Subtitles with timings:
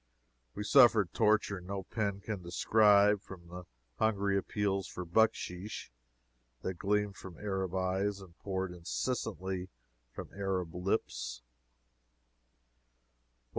[0.55, 3.65] We suffered torture no pen can describe from the
[3.99, 5.91] hungry appeals for bucksheesh
[6.63, 9.69] that gleamed from Arab eyes and poured incessantly
[10.11, 11.43] from Arab lips.